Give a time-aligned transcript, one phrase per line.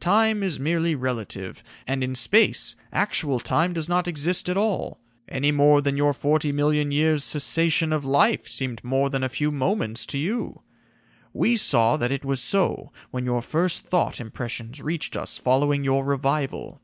[0.00, 5.50] Time is merely relative, and in space actual time does not exist at all, any
[5.50, 10.04] more than your forty million years' cessation of life seemed more than a few moments
[10.04, 10.60] to you.
[11.32, 16.04] We saw that it was so when your first thought impressions reached us following your
[16.04, 16.82] revival."